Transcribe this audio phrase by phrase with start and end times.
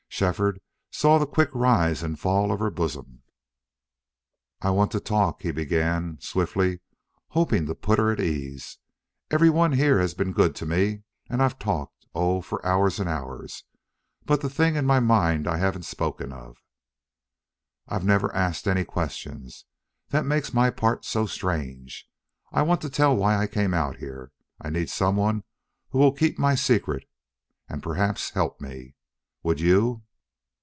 [0.21, 0.61] Shefford
[0.91, 3.23] saw the quick rise and fall of her bosom.
[4.61, 6.81] "I want to talk," he began, swiftly,
[7.29, 8.77] hoping to put her at her ease.
[9.31, 13.09] "Every one here has been good to me and I've talked oh, for hours and
[13.09, 13.63] hours.
[14.23, 16.61] But the thing in my mind I haven't spoken of.
[17.87, 19.65] I've never asked any questions.
[20.09, 22.07] That makes my part so strange.
[22.51, 24.31] I want to tell why I came out here.
[24.59, 25.45] I need some one
[25.89, 27.09] who will keep my secret,
[27.67, 28.93] and perhaps help me....
[29.43, 30.03] Would you?"